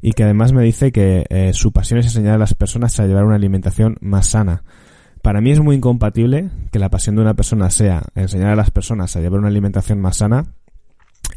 Y 0.00 0.12
que 0.12 0.22
además 0.22 0.52
me 0.52 0.62
dice 0.62 0.92
que 0.92 1.26
eh, 1.30 1.52
su 1.52 1.72
pasión 1.72 1.98
es 1.98 2.06
enseñar 2.06 2.34
a 2.34 2.38
las 2.38 2.54
personas 2.54 3.00
a 3.00 3.06
llevar 3.06 3.24
una 3.24 3.34
alimentación 3.34 3.96
más 4.00 4.28
sana. 4.28 4.62
Para 5.22 5.40
mí 5.40 5.50
es 5.50 5.58
muy 5.58 5.74
incompatible 5.74 6.50
que 6.70 6.78
la 6.78 6.90
pasión 6.90 7.16
de 7.16 7.22
una 7.22 7.34
persona 7.34 7.70
sea 7.70 8.04
enseñar 8.14 8.50
a 8.50 8.56
las 8.56 8.70
personas 8.70 9.16
a 9.16 9.20
llevar 9.20 9.40
una 9.40 9.48
alimentación 9.48 10.00
más 10.00 10.18
sana 10.18 10.44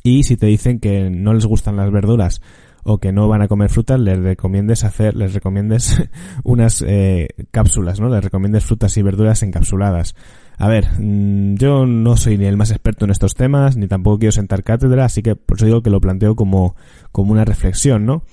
y 0.04 0.24
si 0.24 0.38
te 0.38 0.46
dicen 0.46 0.80
que 0.80 1.10
no 1.10 1.34
les 1.34 1.48
gustan 1.48 1.78
las 1.78 1.92
verduras 1.92 2.42
o 2.90 2.98
que 2.98 3.12
no 3.12 3.28
van 3.28 3.42
a 3.42 3.48
comer 3.48 3.70
frutas, 3.70 4.00
les 4.00 4.18
recomiendes 4.18 4.84
hacer, 4.84 5.16
les 5.16 5.34
recomiendes 5.34 6.02
unas 6.44 6.84
eh, 6.86 7.28
cápsulas, 7.52 8.00
¿no? 8.00 8.10
Les 8.10 8.24
recomiendes 8.24 8.66
frutas 8.66 8.98
y 8.98 9.02
verduras 9.02 9.44
encapsuladas. 9.44 10.16
A 10.58 10.68
ver, 10.68 10.88
mm, 11.00 11.56
yo 11.56 11.86
no 11.86 12.18
soy 12.18 12.38
ni 12.38 12.46
el 12.46 12.58
más 12.58 12.72
experto 12.72 13.06
en 13.06 13.12
estos 13.12 13.36
temas, 13.36 13.78
ni 13.78 13.88
tampoco 13.88 14.20
quiero 14.20 14.32
sentar 14.32 14.64
cátedra, 14.64 15.06
así 15.06 15.22
que 15.22 15.36
por 15.36 15.58
eso 15.58 15.68
digo 15.68 15.84
que 15.84 15.92
lo 15.92 16.02
planteo 16.02 16.36
como, 16.36 16.76
como 17.12 17.32
una 17.32 17.46
reflexión, 17.46 18.06
¿no? 18.06 18.24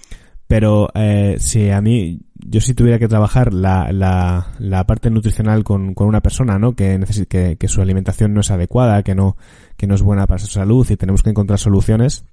Pero 0.48 0.88
eh, 0.94 1.36
si 1.38 1.70
a 1.70 1.80
mí, 1.80 2.20
yo 2.34 2.60
si 2.60 2.72
tuviera 2.72 2.98
que 2.98 3.08
trabajar 3.08 3.52
la, 3.52 3.92
la, 3.92 4.54
la 4.58 4.86
parte 4.86 5.10
nutricional 5.10 5.64
con, 5.64 5.92
con 5.92 6.06
una 6.06 6.22
persona, 6.22 6.58
¿no? 6.58 6.74
Que, 6.74 6.98
que, 7.28 7.56
que 7.56 7.68
su 7.68 7.82
alimentación 7.82 8.32
no 8.32 8.40
es 8.40 8.50
adecuada, 8.50 9.02
que 9.02 9.14
no, 9.14 9.36
que 9.76 9.86
no 9.86 9.96
es 9.96 10.02
buena 10.02 10.26
para 10.26 10.38
su 10.38 10.46
salud 10.46 10.86
y 10.88 10.96
tenemos 10.96 11.22
que 11.22 11.30
encontrar 11.30 11.58
soluciones, 11.58 12.24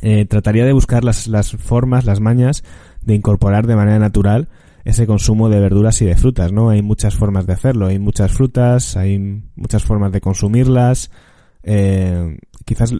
eh, 0.00 0.24
trataría 0.24 0.64
de 0.64 0.72
buscar 0.72 1.04
las, 1.04 1.26
las 1.28 1.52
formas, 1.52 2.04
las 2.04 2.20
mañas 2.20 2.64
de 3.02 3.14
incorporar 3.14 3.66
de 3.66 3.76
manera 3.76 3.98
natural 3.98 4.48
ese 4.84 5.06
consumo 5.06 5.48
de 5.48 5.60
verduras 5.60 6.00
y 6.02 6.06
de 6.06 6.16
frutas, 6.16 6.52
¿no? 6.52 6.70
Hay 6.70 6.82
muchas 6.82 7.14
formas 7.14 7.46
de 7.46 7.52
hacerlo, 7.52 7.86
hay 7.86 7.98
muchas 7.98 8.32
frutas, 8.32 8.96
hay 8.96 9.18
muchas 9.54 9.84
formas 9.84 10.10
de 10.10 10.20
consumirlas, 10.20 11.10
eh, 11.62 12.38
quizás 12.64 12.92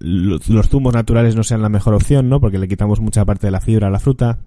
los 0.00 0.68
zumos 0.68 0.92
naturales 0.92 1.36
no 1.36 1.44
sean 1.44 1.62
la 1.62 1.68
mejor 1.68 1.94
opción, 1.94 2.28
¿no? 2.28 2.40
Porque 2.40 2.58
le 2.58 2.68
quitamos 2.68 3.00
mucha 3.00 3.24
parte 3.24 3.46
de 3.46 3.52
la 3.52 3.60
fibra 3.60 3.88
a 3.88 3.90
la 3.90 4.00
fruta. 4.00 4.40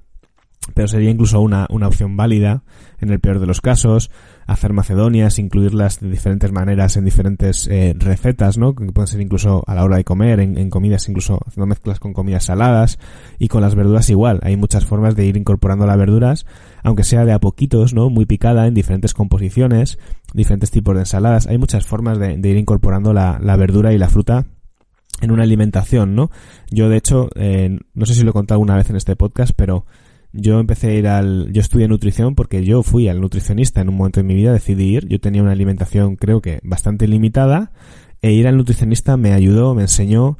Pero 0.73 0.87
sería 0.87 1.09
incluso 1.09 1.41
una, 1.41 1.67
una 1.69 1.87
opción 1.87 2.17
válida 2.17 2.63
en 2.99 3.09
el 3.09 3.19
peor 3.19 3.39
de 3.39 3.45
los 3.45 3.61
casos, 3.61 4.09
hacer 4.47 4.73
macedonias, 4.73 5.39
incluirlas 5.39 5.99
de 5.99 6.09
diferentes 6.09 6.51
maneras 6.51 6.97
en 6.97 7.05
diferentes 7.05 7.67
eh, 7.67 7.93
recetas, 7.97 8.57
¿no? 8.57 8.73
Que 8.73 8.85
pueden 8.91 9.07
ser 9.07 9.21
incluso 9.21 9.63
a 9.67 9.75
la 9.75 9.83
hora 9.83 9.97
de 9.97 10.03
comer, 10.03 10.39
en, 10.39 10.57
en, 10.57 10.69
comidas 10.69 11.07
incluso 11.09 11.39
haciendo 11.45 11.67
mezclas 11.67 11.99
con 11.99 12.13
comidas 12.13 12.45
saladas 12.45 12.97
y 13.37 13.49
con 13.49 13.61
las 13.61 13.75
verduras 13.75 14.09
igual. 14.09 14.39
Hay 14.43 14.57
muchas 14.57 14.85
formas 14.85 15.15
de 15.15 15.25
ir 15.25 15.37
incorporando 15.37 15.85
las 15.85 15.97
verduras, 15.97 16.45
aunque 16.83 17.03
sea 17.03 17.25
de 17.25 17.33
a 17.33 17.39
poquitos, 17.39 17.93
¿no? 17.93 18.09
Muy 18.09 18.25
picada 18.25 18.67
en 18.67 18.73
diferentes 18.73 19.13
composiciones, 19.13 19.99
diferentes 20.33 20.71
tipos 20.71 20.95
de 20.95 21.01
ensaladas. 21.01 21.47
Hay 21.47 21.57
muchas 21.57 21.85
formas 21.85 22.17
de, 22.17 22.37
de 22.37 22.49
ir 22.49 22.57
incorporando 22.57 23.13
la, 23.13 23.39
la 23.41 23.55
verdura 23.57 23.93
y 23.93 23.97
la 23.97 24.09
fruta 24.09 24.45
en 25.21 25.31
una 25.31 25.43
alimentación, 25.43 26.15
¿no? 26.15 26.29
Yo 26.69 26.89
de 26.89 26.97
hecho, 26.97 27.29
eh, 27.35 27.77
no 27.93 28.05
sé 28.05 28.13
si 28.13 28.23
lo 28.23 28.29
he 28.31 28.33
contado 28.33 28.55
alguna 28.55 28.75
vez 28.75 28.89
en 28.89 28.95
este 28.95 29.15
podcast, 29.15 29.51
pero 29.55 29.85
yo 30.33 30.59
empecé 30.59 30.89
a 30.89 30.93
ir 30.93 31.07
al, 31.07 31.51
yo 31.51 31.61
estudié 31.61 31.87
nutrición 31.87 32.35
porque 32.35 32.63
yo 32.63 32.83
fui 32.83 33.07
al 33.07 33.21
nutricionista 33.21 33.81
en 33.81 33.89
un 33.89 33.95
momento 33.95 34.19
de 34.19 34.25
mi 34.25 34.35
vida, 34.35 34.53
decidí 34.53 34.95
ir, 34.95 35.07
yo 35.07 35.19
tenía 35.19 35.41
una 35.41 35.51
alimentación 35.51 36.15
creo 36.15 36.41
que 36.41 36.59
bastante 36.63 37.07
limitada, 37.07 37.71
e 38.21 38.31
ir 38.31 38.47
al 38.47 38.57
nutricionista 38.57 39.17
me 39.17 39.33
ayudó, 39.33 39.75
me 39.75 39.83
enseñó 39.83 40.37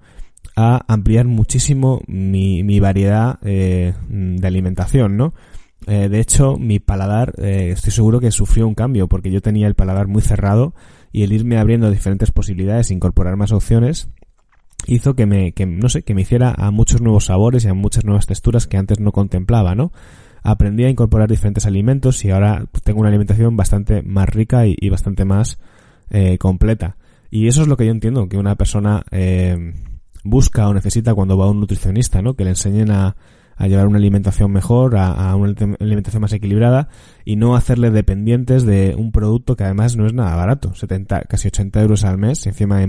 a 0.56 0.84
ampliar 0.88 1.26
muchísimo 1.26 2.02
mi, 2.08 2.64
mi 2.64 2.80
variedad 2.80 3.38
eh, 3.44 3.94
de 4.10 4.48
alimentación, 4.48 5.16
¿no? 5.16 5.34
Eh, 5.86 6.10
de 6.10 6.20
hecho, 6.20 6.58
mi 6.58 6.80
paladar, 6.80 7.34
eh, 7.38 7.70
estoy 7.72 7.92
seguro 7.92 8.20
que 8.20 8.32
sufrió 8.32 8.68
un 8.68 8.74
cambio 8.74 9.08
porque 9.08 9.32
yo 9.32 9.42
tenía 9.42 9.68
el 9.68 9.76
paladar 9.76 10.08
muy 10.08 10.22
cerrado 10.22 10.74
y 11.12 11.24
el 11.24 11.32
irme 11.32 11.58
abriendo 11.58 11.90
diferentes 11.92 12.32
posibilidades, 12.32 12.92
incorporar 12.92 13.38
más 13.38 13.52
opciones, 13.52 14.10
hizo 14.86 15.16
que 15.16 15.26
me, 15.26 15.52
que, 15.54 15.66
no 15.66 15.90
sé, 15.90 16.04
que 16.04 16.14
me 16.14 16.22
hiciera 16.22 16.54
a 16.56 16.72
muchos 16.72 17.02
nuevos 17.02 17.26
sabores 17.26 17.66
y 17.66 17.70
a 17.70 17.74
muchas 17.74 18.06
nuevas 18.06 18.28
texturas 18.28 18.68
que 18.68 18.78
antes 18.78 19.00
no 19.00 19.12
contemplaba, 19.12 19.76
¿no? 19.76 19.92
Aprendí 20.44 20.86
a 20.86 20.90
incorporar 20.90 21.30
diferentes 21.30 21.66
alimentos 21.66 22.24
y 22.24 22.32
ahora 22.32 22.66
tengo 22.84 23.00
una 23.00 23.10
alimentación 23.10 23.58
bastante 23.58 24.02
más 24.02 24.30
rica 24.30 24.66
y, 24.66 24.90
bastante 24.90 25.26
más 25.26 25.60
eh, 26.10 26.38
completa. 26.38 26.98
Y 27.30 27.48
eso 27.48 27.64
es 27.64 27.68
lo 27.68 27.76
que 27.76 27.86
yo 27.86 27.92
entiendo 27.92 28.30
que 28.30 28.38
una 28.38 28.56
persona 28.56 29.04
eh, 29.12 29.74
busca 30.24 30.70
o 30.70 30.74
necesita 30.74 31.14
cuando 31.14 31.38
va 31.38 31.46
a 31.46 31.50
un 31.50 31.60
nutricionista, 31.60 32.22
¿no? 32.22 32.36
Que 32.36 32.46
le 32.46 32.52
enseñen 32.52 32.92
a, 32.92 33.16
llevar 33.60 33.88
una 33.88 33.98
alimentación 33.98 34.52
mejor, 34.52 34.96
a, 34.98 35.32
a, 35.32 35.36
una 35.36 35.56
alimentación 35.80 36.22
más 36.22 36.32
equilibrada 36.32 36.90
y 37.26 37.38
no 37.38 37.56
hacerle 37.56 37.90
dependientes 37.90 38.64
de 38.66 38.94
un 38.96 39.12
producto 39.12 39.56
que 39.56 39.64
además 39.64 39.98
no 39.98 40.06
es 40.06 40.14
nada 40.14 40.36
barato, 40.36 40.76
70, 40.76 41.22
casi 41.22 41.48
80 41.48 41.82
euros 41.82 42.06
al 42.06 42.20
mes 42.20 42.46
encima 42.46 42.78
de 42.78 42.84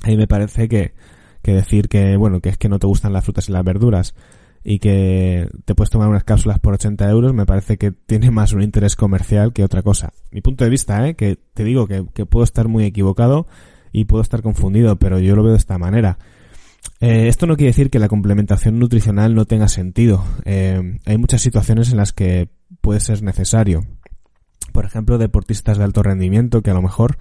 empaque 0.00 0.10
ahí 0.10 0.16
me 0.16 0.26
parece 0.26 0.68
que, 0.68 0.94
que 1.42 1.52
decir 1.52 1.88
que, 1.88 2.16
bueno, 2.16 2.40
que 2.40 2.48
es 2.48 2.58
que 2.58 2.68
no 2.68 2.78
te 2.78 2.86
gustan 2.86 3.12
las 3.12 3.24
frutas 3.24 3.48
y 3.48 3.52
las 3.52 3.64
verduras 3.64 4.14
y 4.62 4.78
que 4.78 5.48
te 5.64 5.74
puedes 5.74 5.90
tomar 5.90 6.08
unas 6.08 6.24
cápsulas 6.24 6.58
por 6.58 6.74
80 6.74 7.08
euros, 7.08 7.32
me 7.32 7.46
parece 7.46 7.78
que 7.78 7.92
tiene 7.92 8.30
más 8.30 8.52
un 8.52 8.62
interés 8.62 8.94
comercial 8.94 9.52
que 9.52 9.64
otra 9.64 9.82
cosa. 9.82 10.12
Mi 10.30 10.42
punto 10.42 10.64
de 10.64 10.70
vista, 10.70 11.08
¿eh? 11.08 11.14
que 11.14 11.38
te 11.54 11.64
digo 11.64 11.86
que, 11.86 12.06
que 12.12 12.26
puedo 12.26 12.44
estar 12.44 12.68
muy 12.68 12.84
equivocado 12.84 13.46
y 13.92 14.04
puedo 14.04 14.22
estar 14.22 14.42
confundido, 14.42 14.96
pero 14.98 15.18
yo 15.18 15.34
lo 15.34 15.42
veo 15.42 15.52
de 15.52 15.58
esta 15.58 15.78
manera. 15.78 16.18
Eh, 17.00 17.28
esto 17.28 17.46
no 17.46 17.56
quiere 17.56 17.70
decir 17.70 17.90
que 17.90 17.98
la 17.98 18.08
complementación 18.08 18.78
nutricional 18.78 19.34
no 19.34 19.46
tenga 19.46 19.68
sentido. 19.68 20.24
Eh, 20.44 20.98
hay 21.06 21.18
muchas 21.18 21.40
situaciones 21.40 21.90
en 21.90 21.96
las 21.96 22.12
que 22.12 22.48
puede 22.80 23.00
ser 23.00 23.22
necesario. 23.22 23.86
Por 24.72 24.84
ejemplo, 24.84 25.18
deportistas 25.18 25.78
de 25.78 25.84
alto 25.84 26.02
rendimiento 26.02 26.62
que 26.62 26.70
a 26.70 26.74
lo 26.74 26.82
mejor 26.82 27.18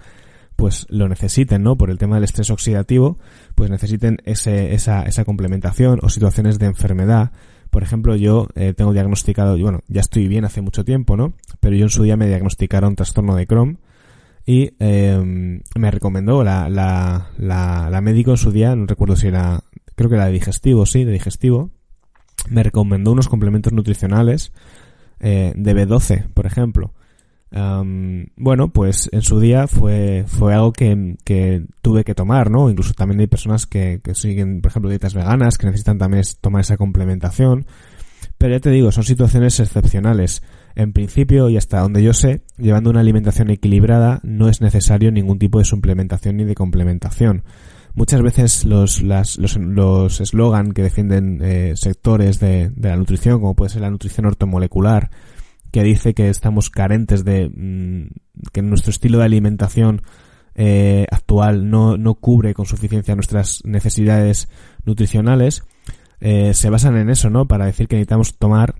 pues 0.59 0.85
lo 0.89 1.07
necesiten, 1.07 1.63
¿no? 1.63 1.77
Por 1.77 1.89
el 1.89 1.97
tema 1.97 2.15
del 2.15 2.25
estrés 2.25 2.49
oxidativo, 2.49 3.17
pues 3.55 3.69
necesiten 3.69 4.17
ese, 4.25 4.73
esa, 4.73 5.03
esa 5.03 5.23
complementación 5.23 5.99
o 6.03 6.09
situaciones 6.09 6.59
de 6.59 6.65
enfermedad. 6.65 7.31
Por 7.69 7.81
ejemplo, 7.81 8.17
yo 8.17 8.49
eh, 8.55 8.73
tengo 8.73 8.91
diagnosticado, 8.91 9.57
bueno, 9.57 9.83
ya 9.87 10.01
estoy 10.01 10.27
bien 10.27 10.43
hace 10.43 10.59
mucho 10.59 10.83
tiempo, 10.83 11.15
¿no? 11.15 11.31
Pero 11.61 11.77
yo 11.77 11.85
en 11.85 11.89
su 11.89 12.03
día 12.03 12.17
me 12.17 12.27
diagnosticaron 12.27 12.97
trastorno 12.97 13.37
de 13.37 13.47
Crohn 13.47 13.79
y 14.45 14.71
eh, 14.79 15.61
me 15.75 15.91
recomendó 15.91 16.43
la, 16.43 16.67
la, 16.67 17.29
la, 17.37 17.89
la 17.89 18.01
médico 18.01 18.31
en 18.31 18.37
su 18.37 18.51
día, 18.51 18.75
no 18.75 18.85
recuerdo 18.85 19.15
si 19.15 19.27
era, 19.27 19.63
creo 19.95 20.09
que 20.09 20.17
era 20.17 20.25
de 20.25 20.33
digestivo, 20.33 20.85
sí, 20.85 21.05
de 21.05 21.13
digestivo, 21.13 21.69
me 22.49 22.63
recomendó 22.63 23.13
unos 23.13 23.29
complementos 23.29 23.71
nutricionales 23.71 24.51
eh, 25.21 25.53
de 25.55 25.73
B12, 25.73 26.27
por 26.33 26.45
ejemplo 26.45 26.91
Um, 27.51 28.27
bueno, 28.35 28.69
pues 28.69 29.09
en 29.11 29.23
su 29.23 29.39
día 29.39 29.67
fue, 29.67 30.23
fue 30.27 30.53
algo 30.53 30.71
que, 30.71 31.17
que, 31.23 31.65
tuve 31.81 32.03
que 32.03 32.13
tomar, 32.13 32.51
¿no? 32.51 32.69
Incluso 32.69 32.93
también 32.93 33.19
hay 33.21 33.27
personas 33.27 33.65
que, 33.65 34.01
que 34.03 34.13
siguen, 34.13 34.61
por 34.61 34.69
ejemplo, 34.71 34.89
dietas 34.89 35.15
veganas, 35.15 35.57
que 35.57 35.65
necesitan 35.65 35.97
también 35.97 36.23
tomar 36.41 36.61
esa 36.61 36.77
complementación. 36.77 37.65
Pero 38.37 38.53
ya 38.53 38.59
te 38.59 38.69
digo, 38.69 38.91
son 38.91 39.03
situaciones 39.03 39.59
excepcionales. 39.59 40.43
En 40.75 40.93
principio, 40.93 41.49
y 41.49 41.57
hasta 41.57 41.79
donde 41.79 42.03
yo 42.03 42.13
sé, 42.13 42.41
llevando 42.57 42.89
una 42.89 42.99
alimentación 42.99 43.49
equilibrada, 43.49 44.19
no 44.23 44.47
es 44.47 44.61
necesario 44.61 45.11
ningún 45.11 45.39
tipo 45.39 45.59
de 45.59 45.65
suplementación 45.65 46.37
ni 46.37 46.45
de 46.45 46.55
complementación. 46.55 47.43
Muchas 47.95 48.21
veces 48.21 48.65
los 48.65 49.01
las, 49.01 49.37
los 49.39 49.57
los 49.57 50.21
eslogan 50.21 50.73
que 50.73 50.83
defienden 50.83 51.39
eh, 51.41 51.73
sectores 51.75 52.39
de, 52.39 52.69
de 52.69 52.89
la 52.89 52.95
nutrición, 52.95 53.41
como 53.41 53.55
puede 53.55 53.71
ser 53.71 53.81
la 53.81 53.89
nutrición 53.89 54.27
ortomolecular, 54.27 55.09
que 55.71 55.83
dice 55.83 56.13
que 56.13 56.29
estamos 56.29 56.69
carentes 56.69 57.23
de 57.23 57.49
mm, 57.49 58.09
que 58.51 58.61
nuestro 58.61 58.91
estilo 58.91 59.19
de 59.19 59.25
alimentación 59.25 60.01
eh, 60.55 61.05
actual 61.11 61.69
no, 61.69 61.97
no 61.97 62.15
cubre 62.15 62.53
con 62.53 62.65
suficiencia 62.65 63.15
nuestras 63.15 63.61
necesidades 63.65 64.49
nutricionales, 64.83 65.63
eh, 66.19 66.53
se 66.53 66.69
basan 66.69 66.97
en 66.97 67.09
eso, 67.09 67.29
¿no? 67.29 67.47
Para 67.47 67.65
decir 67.65 67.87
que 67.87 67.95
necesitamos 67.95 68.37
tomar 68.37 68.75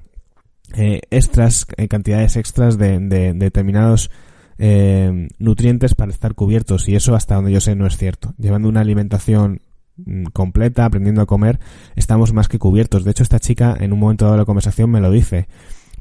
eh, 0.75 1.01
extras, 1.10 1.65
eh, 1.77 1.88
cantidades 1.88 2.36
extras 2.36 2.77
de, 2.77 3.00
de, 3.00 3.08
de 3.08 3.34
determinados 3.34 4.12
eh, 4.60 5.29
nutrientes 5.39 5.96
para 5.96 6.12
estar 6.12 6.36
cubiertos 6.36 6.89
y 6.89 6.96
eso 6.96 7.15
hasta 7.15 7.36
donde 7.36 7.53
yo 7.53 7.62
sé 7.62 7.75
no 7.75 7.88
es 7.88 7.98
cierto. 7.98 8.34
Llevando 8.38 8.67
una 8.67 8.81
alimentación 8.81 9.62
mm, 9.96 10.25
completa, 10.25 10.86
aprendiendo 10.86 11.22
a 11.22 11.25
comer, 11.25 11.60
estamos 11.96 12.34
más 12.34 12.50
que 12.50 12.60
cubiertos. 12.60 13.03
De 13.03 13.12
hecho, 13.12 13.24
esta 13.24 13.39
chica 13.39 13.75
en 13.79 13.93
un 13.93 14.00
momento 14.00 14.25
dado 14.25 14.36
de 14.36 14.41
la 14.41 14.46
conversación 14.46 14.91
me 14.91 15.00
lo 15.01 15.12
dice 15.12 15.48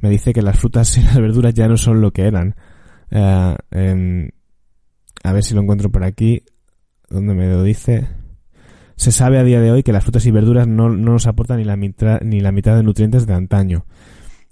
me 0.01 0.11
dice 0.11 0.33
que 0.33 0.43
las 0.43 0.59
frutas 0.59 0.97
y 0.97 1.03
las 1.03 1.17
verduras 1.17 1.55
ya 1.55 1.69
no 1.69 1.77
son 1.77 2.01
lo 2.01 2.13
que 2.13 2.23
eran. 2.27 2.55
Eh, 3.11 4.31
a 5.25 5.33
ver 5.33 5.45
si 5.45 5.55
lo 5.55 5.61
encuentro 5.61 5.91
por 5.91 6.05
aquí. 6.05 6.43
¿Dónde 7.09 7.35
me 7.35 7.49
lo 7.49 7.63
dice? 7.63 8.07
Se 8.97 9.13
sabe 9.13 9.39
a 9.39 9.45
día 9.45 9.61
de 9.61 9.71
hoy 9.71 9.83
que 9.83 9.93
las 9.93 10.03
frutas 10.03 10.27
y 10.27 10.31
verduras 10.31 10.67
no, 10.67 10.89
no 10.89 11.13
nos 11.13 11.27
aportan 11.27 11.59
ni 11.59 11.65
la, 11.65 11.77
mitad, 11.77 12.21
ni 12.21 12.41
la 12.41 12.53
mitad 12.53 12.77
de 12.77 12.83
nutrientes 12.83 13.27
de 13.27 13.35
antaño. 13.35 13.87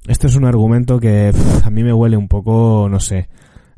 Esto 0.07 0.29
es 0.29 0.37
un 0.37 0.45
argumento 0.45 1.01
que 1.01 1.33
a 1.65 1.71
mí 1.71 1.83
me 1.83 1.93
huele 1.93 2.17
un 2.17 2.29
poco, 2.29 2.89
no 2.89 3.01
sé. 3.01 3.29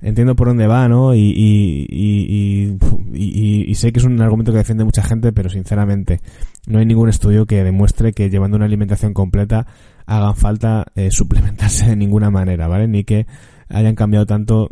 Entiendo 0.00 0.36
por 0.36 0.48
dónde 0.48 0.68
va, 0.68 0.86
¿no? 0.86 1.14
Y, 1.14 1.18
y, 1.20 1.86
y, 1.90 2.78
y, 3.14 3.74
sé 3.74 3.90
que 3.92 3.98
es 3.98 4.04
un 4.04 4.20
argumento 4.20 4.52
que 4.52 4.58
defiende 4.58 4.84
mucha 4.84 5.02
gente, 5.02 5.32
pero 5.32 5.48
sinceramente 5.48 6.20
no 6.68 6.78
hay 6.78 6.86
ningún 6.86 7.08
estudio 7.08 7.46
que 7.46 7.64
demuestre 7.64 8.12
que 8.12 8.30
llevando 8.30 8.56
una 8.56 8.66
alimentación 8.66 9.12
completa 9.12 9.66
hagan 10.08 10.34
falta 10.36 10.86
eh, 10.94 11.10
suplementarse 11.10 11.86
de 11.86 11.96
ninguna 11.96 12.30
manera, 12.30 12.66
¿vale? 12.66 12.88
Ni 12.88 13.04
que 13.04 13.26
hayan 13.68 13.94
cambiado 13.94 14.26
tanto 14.26 14.70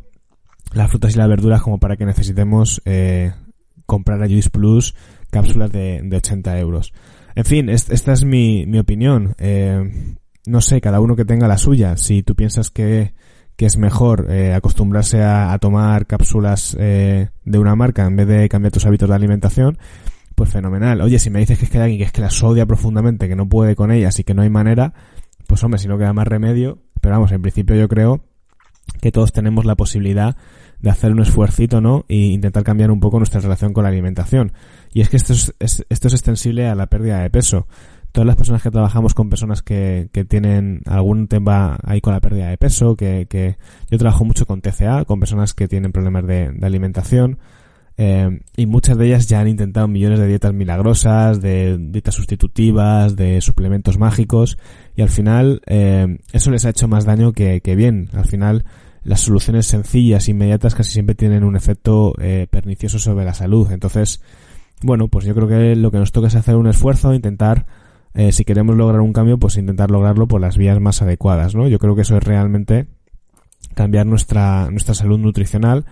las 0.72 0.90
frutas 0.90 1.14
y 1.14 1.18
las 1.18 1.28
verduras 1.28 1.62
como 1.62 1.78
para 1.78 1.96
que 1.96 2.06
necesitemos 2.06 2.82
eh, 2.86 3.32
comprar 3.84 4.22
a 4.22 4.26
Juice 4.26 4.50
Plus 4.50 4.94
cápsulas 5.30 5.70
de, 5.70 6.00
de 6.02 6.16
80 6.16 6.58
euros. 6.58 6.92
En 7.34 7.44
fin, 7.44 7.68
es, 7.68 7.90
esta 7.90 8.12
es 8.12 8.24
mi, 8.24 8.64
mi 8.66 8.78
opinión. 8.78 9.34
Eh, 9.38 10.16
no 10.46 10.60
sé, 10.62 10.80
cada 10.80 11.00
uno 11.00 11.16
que 11.16 11.26
tenga 11.26 11.46
la 11.46 11.58
suya. 11.58 11.96
Si 11.98 12.22
tú 12.22 12.34
piensas 12.34 12.70
que, 12.70 13.12
que 13.56 13.66
es 13.66 13.76
mejor 13.76 14.28
eh, 14.30 14.54
acostumbrarse 14.54 15.22
a, 15.22 15.52
a, 15.52 15.58
tomar 15.58 16.06
cápsulas 16.06 16.74
eh, 16.80 17.28
de 17.44 17.58
una 17.58 17.76
marca 17.76 18.06
en 18.06 18.16
vez 18.16 18.26
de 18.26 18.48
cambiar 18.48 18.72
tus 18.72 18.86
hábitos 18.86 19.08
de 19.08 19.14
alimentación, 19.14 19.78
pues 20.34 20.50
fenomenal. 20.50 21.00
Oye, 21.02 21.18
si 21.18 21.30
me 21.30 21.40
dices 21.40 21.58
que 21.58 21.66
es 21.66 21.70
que 21.70 21.78
hay 21.78 21.84
alguien 21.84 21.98
que 21.98 22.04
es 22.04 22.12
que 22.12 22.20
las 22.22 22.42
odia 22.42 22.64
profundamente, 22.64 23.28
que 23.28 23.36
no 23.36 23.48
puede 23.48 23.76
con 23.76 23.90
ellas 23.90 24.18
y 24.18 24.24
que 24.24 24.34
no 24.34 24.42
hay 24.42 24.50
manera, 24.50 24.94
pues 25.46 25.62
hombre, 25.64 25.78
si 25.78 25.88
no 25.88 25.98
queda 25.98 26.12
más 26.12 26.26
remedio, 26.26 26.78
pero 27.00 27.14
vamos, 27.14 27.32
en 27.32 27.42
principio 27.42 27.76
yo 27.76 27.88
creo 27.88 28.24
que 29.00 29.12
todos 29.12 29.32
tenemos 29.32 29.64
la 29.64 29.74
posibilidad 29.74 30.36
de 30.80 30.90
hacer 30.90 31.12
un 31.12 31.20
esfuercito, 31.20 31.80
¿no? 31.80 32.04
E 32.08 32.16
intentar 32.16 32.62
cambiar 32.62 32.90
un 32.90 33.00
poco 33.00 33.18
nuestra 33.18 33.40
relación 33.40 33.72
con 33.72 33.84
la 33.84 33.88
alimentación. 33.88 34.52
Y 34.92 35.00
es 35.00 35.08
que 35.08 35.16
esto 35.16 35.32
es, 35.32 35.54
es, 35.58 35.86
esto 35.88 36.08
es 36.08 36.14
extensible 36.14 36.68
a 36.68 36.74
la 36.74 36.86
pérdida 36.86 37.20
de 37.20 37.30
peso. 37.30 37.66
Todas 38.12 38.26
las 38.26 38.36
personas 38.36 38.62
que 38.62 38.70
trabajamos 38.70 39.14
con 39.14 39.28
personas 39.28 39.62
que, 39.62 40.08
que 40.12 40.24
tienen 40.24 40.80
algún 40.86 41.28
tema 41.28 41.78
ahí 41.82 42.00
con 42.00 42.14
la 42.14 42.20
pérdida 42.20 42.48
de 42.48 42.56
peso, 42.56 42.96
que, 42.96 43.26
que 43.28 43.56
yo 43.90 43.98
trabajo 43.98 44.24
mucho 44.24 44.46
con 44.46 44.60
TCA, 44.60 45.04
con 45.04 45.20
personas 45.20 45.54
que 45.54 45.68
tienen 45.68 45.92
problemas 45.92 46.26
de, 46.26 46.50
de 46.52 46.66
alimentación, 46.66 47.38
eh, 47.98 48.40
y 48.56 48.66
muchas 48.66 48.98
de 48.98 49.06
ellas 49.06 49.26
ya 49.26 49.40
han 49.40 49.48
intentado 49.48 49.88
millones 49.88 50.18
de 50.18 50.28
dietas 50.28 50.52
milagrosas, 50.52 51.40
de 51.40 51.78
dietas 51.78 52.14
sustitutivas, 52.14 53.16
de 53.16 53.40
suplementos 53.40 53.98
mágicos, 53.98 54.58
y 54.94 55.02
al 55.02 55.08
final 55.08 55.62
eh, 55.66 56.18
eso 56.32 56.50
les 56.50 56.64
ha 56.66 56.70
hecho 56.70 56.88
más 56.88 57.04
daño 57.04 57.32
que, 57.32 57.60
que, 57.62 57.74
bien. 57.74 58.10
Al 58.12 58.26
final 58.26 58.64
las 59.02 59.20
soluciones 59.20 59.66
sencillas, 59.66 60.28
inmediatas, 60.28 60.74
casi 60.74 60.92
siempre 60.92 61.14
tienen 61.14 61.44
un 61.44 61.56
efecto 61.56 62.14
eh, 62.20 62.48
pernicioso 62.50 62.98
sobre 62.98 63.24
la 63.24 63.34
salud. 63.34 63.70
Entonces, 63.70 64.20
bueno, 64.82 65.08
pues 65.08 65.24
yo 65.24 65.34
creo 65.34 65.48
que 65.48 65.76
lo 65.76 65.90
que 65.90 65.98
nos 65.98 66.12
toca 66.12 66.26
es 66.26 66.34
hacer 66.34 66.56
un 66.56 66.66
esfuerzo, 66.66 67.14
intentar 67.14 67.66
eh, 68.14 68.32
si 68.32 68.44
queremos 68.44 68.76
lograr 68.76 69.00
un 69.00 69.12
cambio, 69.12 69.38
pues 69.38 69.56
intentar 69.56 69.90
lograrlo 69.90 70.26
por 70.26 70.40
las 70.40 70.56
vías 70.56 70.80
más 70.80 71.02
adecuadas, 71.02 71.54
¿no? 71.54 71.68
Yo 71.68 71.78
creo 71.78 71.94
que 71.94 72.02
eso 72.02 72.16
es 72.16 72.24
realmente 72.24 72.86
cambiar 73.74 74.06
nuestra, 74.06 74.70
nuestra 74.70 74.94
salud 74.94 75.18
nutricional 75.18 75.84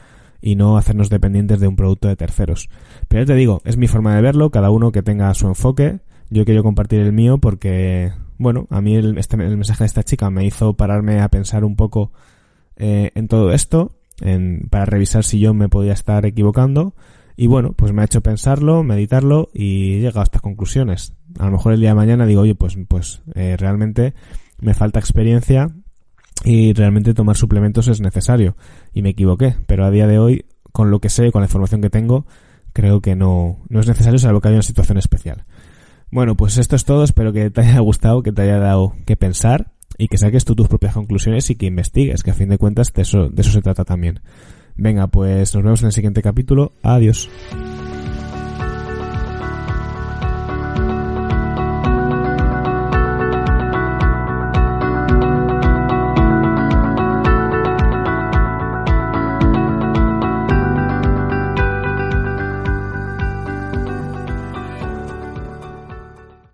y 0.45 0.57
no 0.57 0.77
hacernos 0.77 1.09
dependientes 1.09 1.59
de 1.59 1.67
un 1.67 1.75
producto 1.75 2.07
de 2.07 2.17
terceros. 2.17 2.69
Pero 3.09 3.23
ya 3.23 3.29
te 3.29 3.35
digo, 3.35 3.63
es 3.65 3.79
mi 3.79 3.89
forma 3.89 4.15
de 4.15 4.21
verlo, 4.21 4.51
cada 4.51 4.71
uno 4.71 4.93
que 4.93 5.03
tenga 5.03 5.33
su 5.33 5.47
enfoque. 5.47 6.01
Yo 6.29 6.45
quiero 6.45 6.63
compartir 6.63 7.01
el 7.01 7.15
mío 7.15 7.39
porque, 7.39 8.13
bueno, 8.37 8.67
a 8.69 8.83
mí 8.83 8.95
el, 8.95 9.17
este, 9.17 9.37
el 9.37 9.57
mensaje 9.57 9.85
de 9.85 9.87
esta 9.87 10.03
chica 10.03 10.29
me 10.29 10.45
hizo 10.45 10.75
pararme 10.75 11.23
a 11.23 11.31
pensar 11.31 11.65
un 11.65 11.77
poco 11.77 12.13
eh, 12.77 13.11
en 13.15 13.27
todo 13.27 13.53
esto, 13.53 13.97
en, 14.21 14.69
para 14.69 14.85
revisar 14.85 15.25
si 15.25 15.39
yo 15.39 15.55
me 15.55 15.71
podía 15.71 15.95
estar 15.95 16.27
equivocando. 16.27 16.95
Y 17.39 17.47
bueno, 17.47 17.73
pues 17.73 17.95
me 17.95 18.03
ha 18.03 18.05
hecho 18.05 18.21
pensarlo, 18.21 18.83
meditarlo 18.83 19.49
y 19.55 19.95
he 19.95 20.01
llegado 20.01 20.21
a 20.21 20.25
estas 20.25 20.43
conclusiones. 20.43 21.17
A 21.39 21.47
lo 21.47 21.53
mejor 21.53 21.73
el 21.73 21.81
día 21.81 21.89
de 21.89 21.95
mañana 21.95 22.27
digo, 22.27 22.43
oye, 22.43 22.55
pues, 22.55 22.77
pues 22.87 23.23
eh, 23.35 23.57
realmente 23.59 24.13
me 24.61 24.75
falta 24.75 24.99
experiencia 24.99 25.71
y 26.45 26.73
realmente 26.75 27.15
tomar 27.15 27.37
suplementos 27.37 27.89
es 27.89 28.01
necesario. 28.01 28.57
Y 28.93 29.03
me 29.03 29.11
equivoqué, 29.11 29.57
pero 29.67 29.85
a 29.85 29.91
día 29.91 30.07
de 30.07 30.19
hoy, 30.19 30.45
con 30.73 30.91
lo 30.91 31.01
que 31.01 31.09
sé, 31.09 31.33
con 31.33 31.41
la 31.41 31.47
información 31.47 31.81
que 31.81 31.91
tengo, 31.91 32.27
creo 32.73 33.01
que 33.01 33.17
no, 33.17 33.59
no 33.69 33.81
es 33.81 33.89
necesario 33.89 34.19
salvo 34.19 34.41
que 34.41 34.49
haya 34.49 34.57
una 34.57 34.63
situación 34.63 34.99
especial. 34.99 35.45
Bueno, 36.11 36.37
pues 36.37 36.59
esto 36.59 36.77
es 36.77 36.85
todo, 36.85 37.03
espero 37.03 37.33
que 37.33 37.51
te 37.51 37.63
haya 37.63 37.81
gustado, 37.81 38.23
que 38.23 38.33
te 38.33 38.43
haya 38.43 38.59
dado 38.59 38.95
que 39.07 39.17
pensar 39.17 39.73
y 39.97 40.09
que 40.09 40.19
saques 40.19 40.45
tú 40.45 40.55
tus 40.55 40.69
propias 40.69 40.95
conclusiones 40.95 41.49
y 41.51 41.57
que 41.57 41.67
investigues, 41.67 42.23
que 42.23 42.31
a 42.31 42.35
fin 42.35 42.49
de 42.49 42.59
cuentas 42.59 42.93
de 42.93 43.03
eso, 43.03 43.31
de 43.31 43.43
eso 43.43 43.51
se 43.51 43.63
trata 43.63 43.85
también. 43.85 44.21
Venga, 44.77 45.07
pues 45.07 45.55
nos 45.55 45.65
vemos 45.65 45.81
en 45.81 45.87
el 45.87 45.93
siguiente 45.93 46.23
capítulo. 46.23 46.73
Adiós. 46.83 47.31